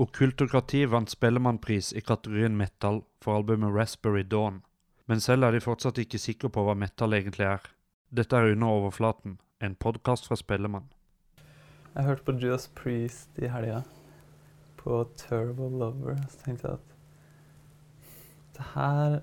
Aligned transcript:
Okkultokrati 0.00 0.86
vant 0.86 1.10
Spellemannpris 1.10 1.90
i 1.92 2.00
kategorien 2.00 2.54
metal 2.56 3.02
for 3.20 3.36
albumet 3.36 3.74
Raspberry 3.74 4.22
Dawn, 4.24 4.62
men 5.04 5.20
selv 5.20 5.44
er 5.44 5.52
de 5.52 5.60
fortsatt 5.60 6.00
ikke 6.00 6.20
sikre 6.22 6.48
på 6.48 6.64
hva 6.64 6.72
metal 6.80 7.12
egentlig 7.12 7.44
er. 7.44 7.66
Dette 8.08 8.40
er 8.40 8.54
Under 8.54 8.72
overflaten, 8.72 9.36
en 9.60 9.76
podkast 9.76 10.30
fra 10.30 10.40
Spellemann. 10.40 10.88
Jeg 11.92 12.08
hørte 12.08 12.24
på 12.24 12.38
Judas 12.40 12.70
Priest 12.72 13.36
i 13.36 13.52
helga, 13.52 13.82
på 14.80 15.04
Terrible 15.26 15.68
Lover. 15.68 16.16
Så 16.24 16.40
tenkte 16.46 16.70
jeg 16.70 16.80
at 16.80 16.98
det 18.56 18.72
her 18.72 19.20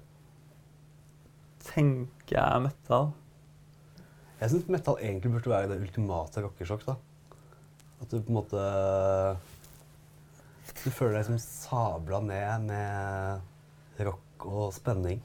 tenker 1.65 2.37
jeg 2.37 2.45
er 2.45 2.65
metal. 2.69 3.15
Jeg 4.37 4.53
syns 4.53 4.69
metal 4.69 5.01
egentlig 5.01 5.33
burde 5.33 5.57
være 5.57 5.73
det 5.73 5.81
ultimate 5.81 6.45
rockesjokk. 6.45 6.85
da. 6.85 6.99
At 8.03 8.11
du 8.11 8.21
på 8.21 8.29
en 8.29 8.43
måte 8.43 8.67
Du 10.83 10.89
føler 10.95 11.17
deg 11.19 11.25
som 11.27 11.39
sabla 11.43 12.19
ned 12.23 12.67
med 12.69 14.05
rock 14.07 14.45
og 14.47 14.69
spenning. 14.75 15.19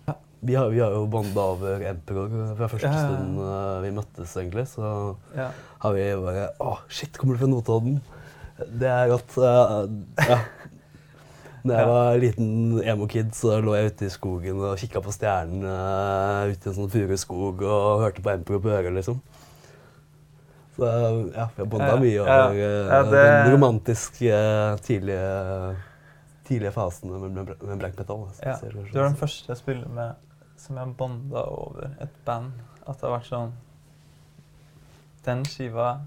Vi 0.44 0.56
har, 0.58 0.68
vi 0.74 0.80
har 0.82 0.92
jo 0.92 1.06
bånda 1.08 1.40
over 1.54 1.84
Emperor 1.88 2.32
fra 2.58 2.66
første 2.68 2.88
Ja, 2.90 2.92
ja, 2.92 3.04
ja. 3.04 3.14
stund 3.14 3.38
eh, 3.40 3.76
vi 3.86 3.92
møttes, 3.96 4.34
egentlig. 4.40 4.66
Så 4.68 4.90
Ja. 5.38 5.46
har 5.84 5.94
vi 5.96 6.02
bare 6.20 6.48
Å, 6.60 6.74
shit, 6.92 7.16
kommer 7.16 7.34
du 7.38 7.40
fra 7.44 7.48
Notodden? 7.48 8.00
Det 8.58 8.90
er 8.90 9.14
at 9.14 9.38
Uh, 9.38 9.88
Ja. 10.28 10.40
Da 11.64 11.78
jeg 11.78 11.88
var 11.88 12.18
liten 12.20 12.48
emo-kid, 12.84 13.30
så 13.32 13.54
lå 13.64 13.72
jeg 13.78 13.94
ute 13.94 14.04
i 14.04 14.12
skogen 14.12 14.58
og 14.60 14.76
kikka 14.76 15.00
på 15.00 15.14
stjernene 15.16 15.64
uh, 15.64 16.50
ute 16.52 16.68
i 16.68 16.68
en 16.68 16.76
sånn 16.76 16.90
furuskog 16.92 17.62
og 17.64 18.02
hørte 18.02 18.20
på 18.20 18.34
Emperor 18.34 18.60
på 18.60 18.68
øret, 18.68 18.92
liksom. 18.98 19.22
Så 20.76 20.86
ja, 21.34 21.48
vi 21.54 21.62
har 21.62 21.66
bonda 21.70 21.88
Ja, 21.92 21.96
mye 22.02 22.20
over 22.20 22.54
eh, 22.54 22.86
Ja, 22.90 23.02
det- 23.02 23.10
den 23.10 23.52
romantiske 23.54 24.38
tidlige, 24.82 25.76
tidlige 26.48 26.72
fasene 26.74 27.18
med, 27.20 27.30
med, 27.30 27.62
med 27.62 27.78
black 27.78 27.98
metal. 27.98 28.24
altså. 28.28 28.42
Ja, 28.42 28.56
Du 28.60 28.66
er 28.78 28.82
den 29.04 29.12
sånn. 29.14 29.16
første 29.20 29.48
jeg 29.52 29.56
spiller 29.56 29.88
med 29.88 30.14
som 30.56 30.76
jeg 30.76 30.96
bonda 30.96 31.42
over 31.50 31.90
et 32.00 32.16
band. 32.24 32.52
At 32.86 32.98
det 33.00 33.08
har 33.08 33.18
vært 33.18 33.30
sånn 33.30 33.52
Den 35.24 35.44
skiva, 35.48 36.00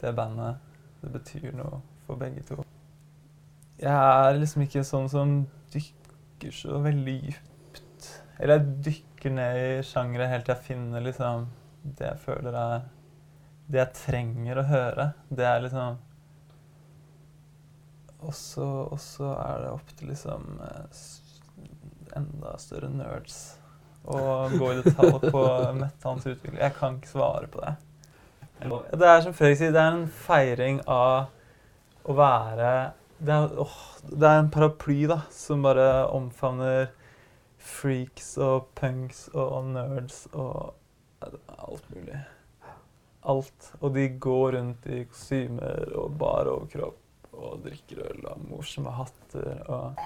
det 0.00 0.14
bandet, 0.16 0.56
det 1.02 1.12
betyr 1.12 1.52
noe 1.54 1.80
for 2.06 2.16
begge 2.18 2.42
to. 2.48 2.64
Jeg 3.78 3.92
er 3.92 4.38
liksom 4.40 4.62
ikke 4.64 4.82
sånn 4.84 5.08
som 5.12 5.46
dykker 5.74 6.50
så 6.56 6.80
veldig 6.82 7.20
dypt. 7.76 8.08
Eller 8.40 8.58
jeg 8.58 8.82
dykker 8.88 9.30
ned 9.36 9.56
i 9.78 9.82
sjangre 9.86 10.26
helt 10.28 10.44
til 10.48 10.54
jeg 10.56 10.64
finner 10.64 11.00
liksom 11.04 11.46
det 11.84 12.08
jeg 12.08 12.18
føler 12.24 12.54
er 12.58 12.82
Det 13.66 13.80
jeg 13.82 13.94
trenger 13.98 14.60
å 14.60 14.68
høre. 14.70 15.08
Det 15.28 15.46
er 15.46 15.64
liksom 15.64 15.96
og 18.26 18.34
så, 18.34 19.28
er 19.38 19.60
det 19.62 19.70
opp 19.70 19.90
til 19.98 20.10
liksom 20.10 20.60
eh, 20.64 21.02
enda 22.16 22.56
større 22.58 22.88
nerds 22.90 23.36
å 24.06 24.18
gå 24.50 24.70
i 24.72 24.82
detalj 24.82 25.30
på 25.30 25.42
metallens 25.76 26.26
utvikling. 26.26 26.58
Jeg 26.60 26.74
kan 26.78 26.98
ikke 26.98 27.12
svare 27.12 27.50
på 27.50 27.62
det. 27.62 27.74
Det 28.96 29.08
er 29.08 29.24
som 29.24 29.34
Fredrik 29.36 29.58
sier, 29.60 29.74
det 29.74 29.82
er 29.82 29.98
en 29.98 30.06
feiring 30.08 30.78
av 30.88 32.06
å 32.06 32.14
være 32.16 32.70
Det 33.18 33.34
er, 33.34 33.52
åh, 33.60 33.76
det 34.06 34.28
er 34.28 34.38
en 34.40 34.50
paraply 34.52 35.06
da, 35.10 35.22
som 35.32 35.64
bare 35.64 36.06
omfavner 36.12 36.90
freaks 37.56 38.34
og 38.44 38.68
punks 38.78 39.26
og 39.34 39.70
nerds 39.72 40.26
og 40.32 40.74
alt 41.56 41.86
mulig. 41.94 42.20
Alt. 43.26 43.72
Og 43.80 43.92
de 43.96 44.08
går 44.22 44.52
rundt 44.56 44.86
i 44.86 45.04
kostymer 45.10 45.90
og 45.98 46.12
bar 46.20 46.46
overkropp 46.52 47.02
og 47.36 47.58
drikker 47.66 47.98
øl 48.06 48.20
og 48.22 48.30
har 48.30 48.44
morsomme 48.48 48.92
hatter 48.96 49.64
og 49.68 49.98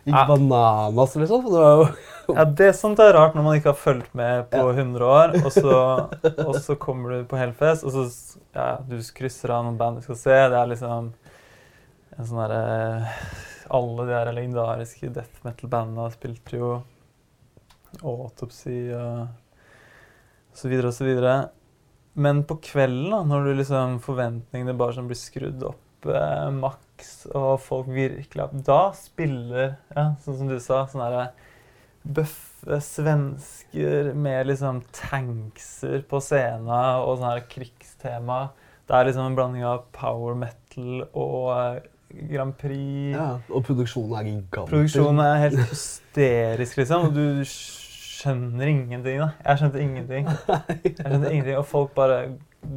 Gikk 0.00 0.14
Ja. 0.16 0.22
bananas, 0.30 1.12
liksom. 1.20 1.42
Det 1.44 1.58
var 1.60 1.74
jo 1.76 2.34
Ja, 2.34 2.44
det 2.44 2.68
er 2.70 2.72
sånt 2.78 2.98
er 3.04 3.12
rart 3.12 3.34
når 3.36 3.44
man 3.44 3.56
ikke 3.58 3.68
har 3.74 3.76
fulgt 3.76 4.14
med 4.16 4.46
på 4.50 4.56
Ja. 4.62 4.70
100 4.72 5.04
år, 5.04 5.34
og 5.44 5.52
så, 5.52 5.74
og 6.46 6.54
så 6.56 6.76
kommer 6.80 7.10
du 7.18 7.24
på 7.28 7.36
Hellfest, 7.36 7.84
og 7.84 7.92
så 7.92 8.06
ja, 8.54 8.78
du 8.80 8.96
krysser 9.14 9.50
av 9.52 9.66
noen 9.66 9.76
band 9.76 9.98
du 10.00 10.02
skal 10.06 10.16
se. 10.16 10.38
Det 10.54 10.56
er 10.56 10.70
liksom 10.72 11.10
en 12.16 12.24
sånn 12.30 12.40
derre 12.40 13.12
Alle 13.70 14.06
de 14.06 14.14
der 14.16 14.32
legendariske 14.34 15.12
death 15.14 15.44
metal-bandene 15.44 16.08
spilte 16.14 16.56
jo 16.58 16.70
Autopsy 18.02 18.88
og 18.96 19.28
så 20.56 20.68
videre 20.70 20.90
og 20.90 20.94
så 20.96 21.04
videre. 21.06 21.34
Men 22.20 22.42
på 22.48 22.58
kvelden, 22.64 23.10
da, 23.14 23.22
når 23.26 23.46
du 23.46 23.52
liksom 23.60 23.98
forventningene 24.04 24.76
bare 24.78 24.96
sånn 24.96 25.08
blir 25.10 25.18
skrudd 25.18 25.62
opp 25.70 26.08
eh, 26.10 26.48
maks, 26.52 27.12
og 27.32 27.54
folk 27.64 27.88
virkelig 27.94 28.48
Da 28.66 28.90
spiller, 28.96 29.78
ja, 29.94 30.10
sånn 30.24 30.36
som 30.42 30.50
du 30.50 30.58
sa, 30.60 30.82
sånne 30.90 31.06
her 31.08 31.30
bøffe 32.00 32.78
svensker 32.84 34.12
med 34.16 34.48
liksom 34.48 34.82
tankser 34.96 36.00
på 36.08 36.20
scenen 36.24 36.68
og 36.72 37.18
sånn 37.20 37.30
her 37.30 37.46
krigstema. 37.52 38.42
Det 38.88 38.96
er 38.96 39.08
liksom 39.08 39.30
en 39.30 39.36
blanding 39.38 39.64
av 39.68 39.84
power 39.96 40.36
metal 40.40 41.04
og 41.12 41.50
eh, 41.54 41.80
Grand 42.32 42.56
Prix. 42.58 43.14
ja, 43.14 43.36
Og 43.54 43.62
produksjonen 43.68 44.16
er 44.18 44.24
gigantisk. 44.26 44.72
Produksjonen 44.72 45.20
er 45.24 45.42
helt 45.44 45.60
hysterisk, 45.70 46.80
liksom. 46.80 47.12
Du 47.14 47.44
skjønner 48.20 48.68
ingenting, 48.70 49.20
da. 49.22 49.30
Jeg 49.46 49.60
skjønte 49.60 49.80
ingenting. 49.84 50.28
Jeg 50.30 50.94
skjønte 50.98 51.30
ingenting, 51.32 51.56
Og 51.58 51.66
folk 51.68 51.94
bare 51.96 52.18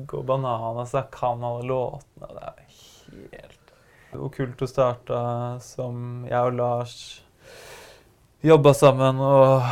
går 0.07 0.23
bananas. 0.27 0.95
Jeg 0.95 1.11
kan 1.13 1.43
alle 1.43 1.67
låtene. 1.67 2.29
Det 2.31 2.45
er 2.47 3.43
helt 3.43 3.59
Okkulto 4.13 4.67
starta 4.69 5.19
som 5.63 6.25
jeg 6.29 6.37
og 6.37 6.53
Lars 6.53 6.95
jobba 8.45 8.73
sammen, 8.77 9.17
og 9.23 9.63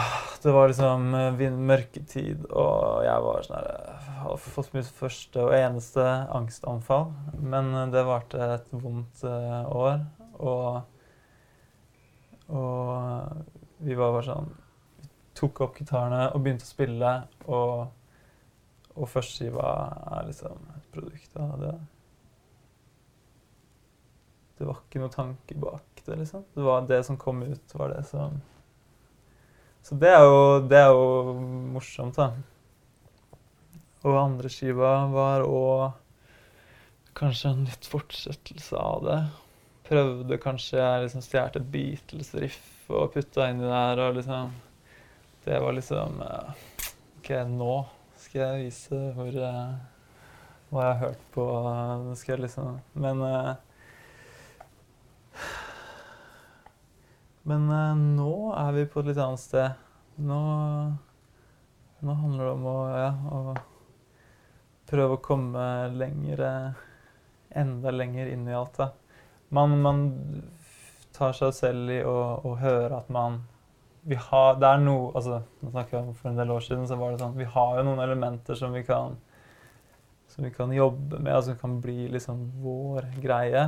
det 0.42 0.54
var 0.56 0.72
liksom 0.72 1.12
mørketid, 1.68 2.48
og 2.50 3.04
jeg 3.06 3.26
var 3.28 3.46
sånn 3.46 3.68
Har 4.22 4.40
fått 4.42 4.72
mitt 4.74 4.90
første 4.98 5.44
og 5.44 5.54
eneste 5.54 6.06
angstanfall. 6.34 7.12
Men 7.38 7.70
det 7.94 8.06
varte 8.08 8.42
et 8.56 8.74
vondt 8.74 9.24
eh, 9.28 9.62
år, 9.70 10.02
og 10.40 10.82
Og 12.52 13.46
vi 13.80 13.96
var 13.96 14.12
bare 14.12 14.26
sånn 14.28 14.50
tok 15.42 15.66
opp 15.66 15.82
gitarene 15.82 16.30
og 16.30 16.46
begynte 16.46 16.68
å 16.68 16.72
spille, 16.72 17.16
og 17.50 17.90
og 19.00 19.10
førsteskiva 19.10 19.72
er 20.18 20.28
liksom 20.28 20.64
et 20.76 20.88
produkt 20.94 21.38
av 21.40 21.54
det. 21.62 21.74
Det 24.58 24.68
var 24.68 24.82
ikke 24.84 25.02
noe 25.02 25.14
tanke 25.14 25.58
bak 25.58 26.04
det, 26.06 26.18
liksom. 26.20 26.44
Det 26.54 26.66
var 26.66 26.88
det 26.90 27.02
som 27.08 27.20
kom 27.20 27.42
ut, 27.44 27.76
var 27.78 27.94
det 27.96 28.04
som 28.10 28.42
Så 29.82 29.96
det 29.98 30.12
er 30.14 30.22
jo, 30.22 30.42
det 30.70 30.78
er 30.78 30.92
jo 30.94 31.34
morsomt, 31.74 32.20
da. 32.20 32.34
Og 34.06 34.18
andre 34.18 34.50
skiva 34.50 34.92
var 35.14 35.46
òg 35.46 35.88
kanskje 37.18 37.54
en 37.54 37.64
litt 37.66 37.88
fortsettelse 37.90 38.78
av 38.78 39.06
det. 39.06 39.22
Prøvde 39.88 40.42
kanskje 40.42 40.78
jeg 40.80 41.06
liksom 41.06 41.26
stjal 41.26 41.58
et 41.58 41.72
Beatles-riff 41.74 42.92
og 42.92 43.14
putta 43.16 43.50
inni 43.50 43.66
der, 43.66 44.04
og 44.06 44.20
liksom 44.20 44.54
Det 45.44 45.60
var 45.60 45.74
liksom 45.74 46.22
eh, 46.22 46.50
OK, 47.18 47.30
nå 47.50 47.74
skal 48.22 48.42
jeg 48.42 48.66
vise 48.68 48.98
hvor 49.16 49.34
eh, 49.34 49.72
hva 50.70 50.84
jeg 50.86 50.92
har 50.92 51.00
hørt 51.02 51.24
på. 51.34 51.46
Nå 52.06 52.14
skal 52.20 52.36
jeg 52.36 52.44
liksom 52.46 52.78
Men 52.94 53.24
eh, 53.26 53.56
Men 57.50 57.66
eh, 57.74 58.04
nå 58.22 58.34
er 58.54 58.76
vi 58.76 58.86
på 58.86 59.02
et 59.02 59.10
litt 59.10 59.22
annet 59.24 59.42
sted. 59.42 59.82
Nå, 60.22 60.40
nå 62.06 62.18
handler 62.22 62.46
det 62.46 62.54
om 62.54 62.68
å, 62.70 62.78
ja, 62.94 63.12
å 63.34 63.56
prøve 64.92 65.18
å 65.18 65.24
komme 65.26 65.64
lenger 65.96 66.46
eh, 66.46 66.84
Enda 67.58 67.92
lenger 67.92 68.30
inn 68.32 68.46
i 68.48 68.54
alt. 68.56 68.78
da. 68.78 68.92
Man, 69.50 69.74
man 69.84 70.06
tar 71.18 71.34
seg 71.36 71.58
selv 71.58 71.90
i 71.92 71.98
å, 72.08 72.20
å 72.48 72.54
høre 72.62 73.02
at 73.02 73.10
man 73.12 73.42
vi 74.04 74.18
har, 74.18 74.56
det 74.58 74.68
er 74.68 74.80
noe, 74.82 75.12
altså, 75.14 75.42
nå 75.62 75.72
snakker 75.74 75.98
jeg 75.98 76.08
om 76.08 76.16
For 76.18 76.32
en 76.32 76.40
del 76.40 76.52
år 76.56 76.64
siden 76.66 76.88
så 76.90 76.96
var 76.98 77.12
det 77.14 77.22
sånn 77.22 77.36
Vi 77.38 77.46
har 77.54 77.76
jo 77.78 77.84
noen 77.86 78.02
elementer 78.02 78.58
som 78.58 78.74
vi 78.74 78.82
kan 78.88 79.20
som 80.32 80.46
vi 80.48 80.52
kan 80.56 80.72
jobbe 80.72 81.20
med, 81.20 81.36
og 81.36 81.44
som 81.44 81.58
kan 81.60 81.74
bli 81.84 82.06
liksom 82.08 82.46
vår 82.64 83.10
greie. 83.20 83.66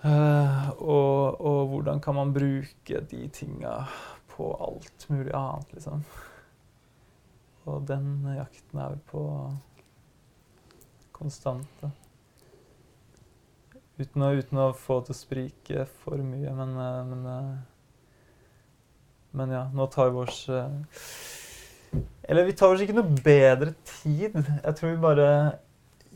Eh, 0.00 0.68
og, 0.80 1.36
og 1.36 1.58
hvordan 1.68 2.00
kan 2.00 2.16
man 2.16 2.32
bruke 2.32 3.02
de 3.10 3.26
tinga 3.28 3.74
på 4.32 4.46
alt 4.56 5.04
mulig 5.12 5.34
annet, 5.36 5.74
liksom. 5.76 6.04
Og 7.68 7.84
den 7.84 8.24
jakten 8.38 8.80
er 8.80 8.94
vi 8.94 9.02
på 9.10 9.24
konstant. 11.12 11.68
da. 11.82 11.92
Uten 14.00 14.24
å, 14.24 14.32
uten 14.32 14.62
å 14.62 14.70
få 14.72 15.02
det 15.02 15.10
til 15.10 15.18
å 15.18 15.20
sprike 15.20 15.84
for 16.00 16.24
mye, 16.24 16.56
men, 16.56 16.72
eh, 16.80 17.02
men 17.10 17.28
eh, 17.34 17.69
Men 19.36 19.52
ja, 19.54 19.64
nå 19.74 19.86
tar 19.92 20.10
vi 20.10 20.22
oss 20.24 20.38
eh, 20.50 22.00
Eller 22.30 22.44
vi 22.48 22.54
tar 22.58 22.72
oss 22.74 22.82
ikke 22.82 22.96
noe 22.96 23.20
bedre 23.24 23.74
tid. 23.86 24.34
Jeg 24.64 24.74
tror 24.78 24.90
vi 24.90 24.96
bare 25.02 25.28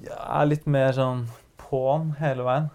ja, 0.05 0.19
er 0.41 0.49
litt 0.51 0.67
mer 0.71 0.93
sånn 0.97 1.25
på'n 1.61 2.13
hele 2.21 2.47
veien. 2.47 2.67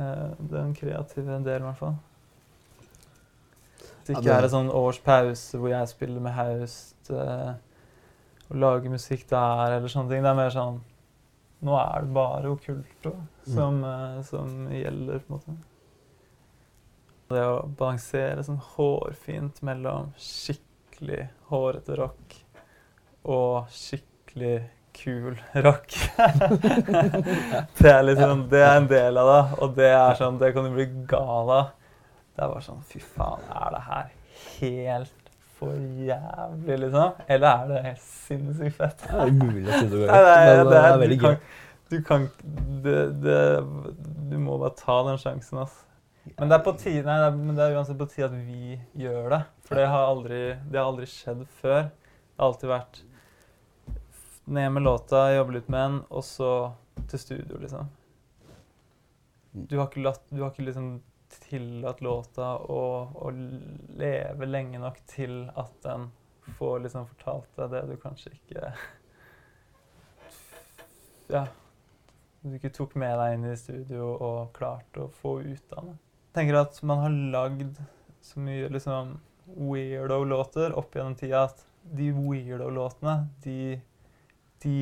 eh, 0.00 0.32
den 0.50 0.72
kreative 0.76 1.38
delen, 1.44 1.62
i 1.62 1.68
hvert 1.68 1.78
fall. 1.80 1.94
At 4.04 4.08
det 4.08 4.16
ikke 4.18 4.34
er 4.36 4.44
en 4.48 4.52
sånn 4.52 4.72
års 4.76 4.98
pause 5.00 5.56
hvor 5.60 5.70
jeg 5.72 5.88
spiller 5.88 6.20
med 6.24 6.34
Haust 6.36 7.08
eh, 7.12 7.52
og 8.50 8.58
lager 8.60 8.92
musikk 8.92 9.22
der, 9.30 9.78
eller 9.78 9.88
sånne 9.88 10.10
ting. 10.12 10.24
Det 10.24 10.32
er 10.32 10.40
mer 10.42 10.52
sånn 10.52 10.82
Nå 11.64 11.72
er 11.80 12.02
det 12.04 12.12
bare 12.12 12.50
okkulto 12.52 13.14
som, 13.48 13.78
eh, 13.88 14.18
som 14.28 14.66
gjelder, 14.68 15.22
på 15.24 15.32
en 15.32 15.38
måte. 15.38 15.54
Det 17.32 17.42
å 17.48 17.64
balansere 17.78 18.44
sånn 18.44 18.60
hårfint 18.74 19.62
mellom 19.64 20.10
skikkelig 20.20 21.22
hårete 21.48 21.96
rock 21.98 22.36
og 23.24 23.70
skikkelig 23.72 24.58
kul 24.94 25.38
rock. 25.64 25.94
det 27.78 27.90
er 27.90 28.02
liksom, 28.04 28.44
det 28.50 28.60
er 28.62 28.76
en 28.76 28.90
del 28.90 29.18
av 29.18 29.30
det, 29.30 29.40
og 29.64 29.74
det 29.78 29.90
er 29.90 30.20
sånn, 30.20 30.38
det 30.42 30.52
kan 30.54 30.68
du 30.68 30.74
bli 30.76 30.86
gal 31.10 31.50
av. 31.50 31.72
Det 32.34 32.44
er 32.44 32.52
bare 32.52 32.64
sånn, 32.66 32.82
fy 32.90 33.00
faen, 33.02 33.42
er 33.50 33.74
det 33.74 33.82
her 33.88 34.12
helt 34.58 35.30
for 35.58 35.74
jævlig, 36.04 36.78
liksom? 36.84 37.20
Eller 37.26 37.48
er 37.48 37.68
det 37.70 37.82
helt 37.88 38.06
sinnssykt 38.26 38.78
fett? 38.78 39.04
Det 39.06 39.20
er 39.22 39.32
umulig 39.32 39.68
å 39.68 39.78
si 39.78 39.90
det 39.90 40.00
går 40.02 40.14
men 40.14 40.70
det 40.70 40.80
er, 40.80 40.96
veldig 41.02 41.18
du 41.18 41.26
gøy. 41.26 41.36
du 41.92 41.96
kan 42.08 42.28
det, 42.84 42.98
det, 43.22 43.40
Du 44.30 44.36
må 44.42 44.58
bare 44.58 44.74
ta 44.78 45.00
den 45.08 45.20
sjansen, 45.22 45.62
ass. 45.62 45.78
Men 46.24 46.48
det 46.48 46.56
er 46.56 46.62
på 46.64 46.72
tide, 46.80 47.04
nei, 47.04 47.32
men 47.36 47.56
det 47.56 47.66
er 47.66 47.74
uansett 47.76 47.98
på 48.00 48.08
tide 48.08 48.30
at 48.30 48.36
vi 48.46 48.78
gjør 48.96 49.28
det. 49.34 49.40
For 49.66 49.78
det 49.78 49.90
har 49.92 50.06
aldri, 50.08 50.38
det 50.70 50.80
har 50.80 50.88
aldri 50.88 51.08
skjedd 51.10 51.44
før. 51.60 51.90
Det 51.90 52.40
har 52.40 52.48
alltid 52.48 52.70
vært 52.70 53.02
ned 54.44 54.72
med 54.72 54.84
låta, 54.86 55.26
jobbe 55.34 55.58
litt 55.58 55.68
med 55.72 55.80
den, 55.80 55.98
og 56.08 56.24
så 56.24 56.52
til 57.10 57.20
studio, 57.20 57.58
liksom. 57.60 57.90
Du 59.52 59.76
har 59.78 59.86
ikke, 59.86 60.02
latt, 60.04 60.24
du 60.30 60.40
har 60.42 60.50
ikke 60.50 60.66
liksom 60.66 60.88
tillatt 61.44 62.00
låta 62.04 62.54
å, 62.58 62.82
å 63.14 63.30
leve 63.98 64.48
lenge 64.48 64.80
nok 64.82 65.00
til 65.10 65.44
at 65.54 65.76
den 65.84 66.08
får 66.58 66.80
liksom 66.84 67.06
fortalt 67.08 67.52
deg 67.58 67.70
det 67.72 67.84
du 67.88 67.94
kanskje 68.02 68.34
ikke 68.34 68.72
Ja. 71.32 71.46
Du 72.44 72.52
ikke 72.58 72.74
tok 72.76 72.98
med 73.00 73.14
deg 73.16 73.36
inn 73.38 73.46
i 73.48 73.56
studio 73.56 74.10
og 74.12 74.50
klarte 74.56 75.06
å 75.06 75.12
få 75.22 75.38
ut 75.40 75.78
av 75.78 75.86
det. 75.88 75.94
Tenker 76.34 76.58
at 76.58 76.80
man 76.82 77.02
har 77.04 77.16
lagd 77.34 77.78
så 78.24 78.40
mye 78.42 78.70
liksom 78.72 79.18
weirdo-låter 79.54 80.72
opp 80.78 80.96
gjennom 80.96 81.14
tida 81.18 81.44
at 81.50 81.60
de 81.84 82.08
weirdo-låtene, 82.16 83.28
de, 83.44 83.76
de 84.64 84.74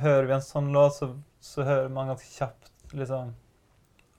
Hører 0.00 0.28
vi 0.28 0.36
en 0.36 0.46
sånn 0.46 0.70
låt, 0.72 0.94
så, 0.96 1.10
så 1.42 1.66
hører 1.66 1.90
man 1.92 2.12
ganske 2.12 2.30
kjapt 2.30 2.94
liksom 2.94 3.34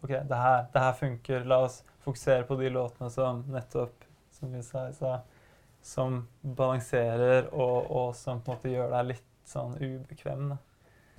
OK, 0.03 0.11
det 0.11 0.37
her, 0.37 0.67
det 0.73 0.83
her 0.83 0.93
funker. 0.93 1.47
La 1.49 1.63
oss 1.65 1.81
fokusere 2.05 2.45
på 2.45 2.59
de 2.59 2.69
låtene 2.69 3.09
som 3.11 3.41
nettopp, 3.49 4.05
som 4.31 4.53
vi 4.53 4.61
sa 4.63 4.91
sa 4.93 5.17
som 5.87 6.19
balanserer 6.41 7.47
og, 7.53 7.91
og 7.91 8.15
som 8.17 8.41
på 8.43 8.51
en 8.51 8.57
måte 8.57 8.71
gjør 8.71 8.89
deg 8.91 9.11
litt 9.13 9.27
sånn 9.47 9.77
ubekvem. 9.79 10.49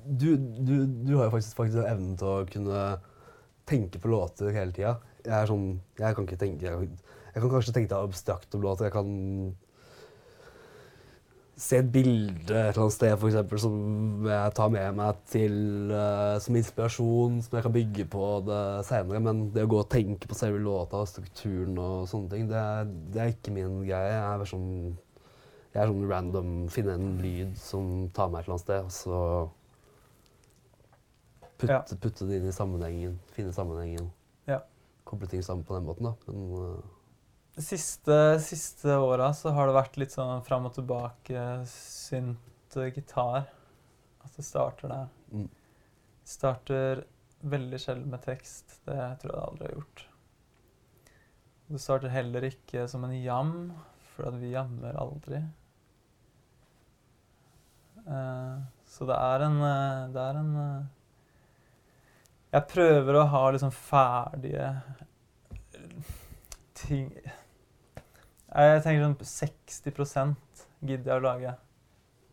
Du, 0.04 0.36
du, 0.36 0.74
du 0.86 1.14
har 1.16 1.28
jo 1.28 1.34
faktisk, 1.38 1.56
faktisk 1.56 1.80
evnen 1.82 2.18
til 2.20 2.28
å 2.28 2.48
kunne 2.48 2.82
tenke 3.68 4.00
på 4.00 4.10
låter 4.12 4.52
hele 4.54 4.74
tida. 4.76 4.98
Jeg 5.28 5.36
er 5.36 5.48
sånn 5.50 5.66
Jeg 6.00 6.16
kan 6.16 6.24
ikke 6.24 6.40
tenke 6.40 6.64
Jeg, 6.64 6.90
jeg 7.34 7.42
kan 7.42 7.50
kanskje 7.52 7.74
tenke 7.76 7.96
abstrakt 7.96 8.54
om 8.56 8.62
låter. 8.64 8.88
Jeg 8.88 8.94
kan 8.96 9.10
se 11.58 11.80
et 11.82 11.88
bilde 11.90 12.54
et 12.54 12.70
eller 12.70 12.84
annet 12.84 12.94
sted 12.94 13.14
for 13.18 13.28
eksempel, 13.28 13.60
som 13.62 14.26
jeg 14.30 14.54
tar 14.54 14.70
med 14.70 14.94
meg 14.98 15.20
til, 15.30 15.56
uh, 15.90 16.36
som 16.42 16.58
inspirasjon, 16.58 17.40
som 17.42 17.56
jeg 17.58 17.66
kan 17.66 17.74
bygge 17.74 18.06
på 18.12 18.28
det 18.46 18.62
senere. 18.86 19.22
Men 19.22 19.48
det 19.54 19.66
å 19.66 19.70
gå 19.72 19.80
og 19.82 19.90
tenke 19.90 20.30
på 20.30 20.38
selve 20.38 20.62
låta 20.62 21.02
og 21.02 21.10
strukturen 21.10 21.78
og 21.82 22.08
sånne 22.10 22.32
ting, 22.32 22.48
det 22.50 22.64
det 23.14 23.22
er 23.22 23.34
ikke 23.34 23.54
min 23.54 23.82
greie. 23.82 24.14
Jeg 24.14 24.22
er 24.22 24.50
sånn 24.52 24.70
jeg 25.74 25.82
er 25.82 25.90
sånn 25.90 26.08
random, 26.10 26.52
finne 26.72 26.94
en 26.96 27.18
lyd 27.22 27.56
som 27.60 28.08
tar 28.16 28.30
meg 28.32 28.40
et 28.40 28.48
eller 28.48 28.56
annet 28.56 28.66
sted, 28.66 28.86
og 28.86 28.92
så 28.94 29.18
putte, 31.60 31.98
putte 32.02 32.28
det 32.30 32.38
inn 32.38 32.48
i 32.48 32.54
sammenhengen, 32.54 33.18
finne 33.36 33.52
sammenhengen. 33.54 34.08
Koble 35.08 35.28
ting 35.30 35.42
sammen 35.44 35.64
på 35.64 35.76
den 35.76 35.86
måten, 35.88 36.08
da. 36.08 36.14
Men 36.26 36.82
De 37.56 37.64
siste, 37.64 38.16
siste 38.44 38.98
åra 39.00 39.30
så 39.34 39.54
har 39.56 39.68
det 39.68 39.78
vært 39.78 39.96
litt 40.00 40.14
sånn 40.14 40.44
fram 40.46 40.68
og 40.68 40.74
tilbake 40.76 41.44
synt 41.70 42.76
eh, 42.76 42.92
gitar. 42.92 43.48
At 44.24 44.36
det 44.36 44.44
starter 44.44 44.92
der. 44.92 45.08
Mm. 45.32 45.48
Starter 46.28 47.06
veldig 47.40 47.80
sjelden 47.80 48.12
med 48.12 48.22
tekst. 48.26 48.80
Det 48.84 48.98
tror 49.22 49.32
jeg 49.32 49.38
det 49.38 49.46
aldri 49.46 49.68
har 49.68 49.76
gjort. 49.78 50.04
Det 51.68 51.80
starter 51.84 52.12
heller 52.12 52.48
ikke 52.48 52.84
som 52.88 53.04
en 53.04 53.16
jam, 53.16 53.54
for 54.14 54.36
vi 54.40 54.52
jammer 54.54 54.96
aldri. 55.00 55.40
Uh, 58.08 58.60
så 58.88 59.04
det 59.08 59.16
er 59.20 59.42
en 59.44 59.58
eh, 59.60 60.06
Det 60.14 60.22
er 60.22 60.36
en 60.40 60.52
Jeg 62.48 62.64
prøver 62.70 63.18
å 63.18 63.26
ha 63.28 63.42
liksom 63.52 63.72
ferdige 63.74 64.70
ting 66.78 67.10
Jeg 67.12 68.84
tenker 68.84 69.02
sånn 69.04 69.18
60 69.20 70.36
gidder 70.88 71.10
jeg 71.10 71.18
å 71.18 71.24
lage. 71.24 71.52